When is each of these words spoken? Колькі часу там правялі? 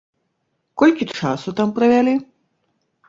Колькі 0.81 1.07
часу 1.19 1.49
там 1.63 1.77
правялі? 1.79 2.17